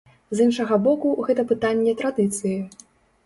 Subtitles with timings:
[0.37, 2.57] З іншага боку, гэта пытанне традыцыі.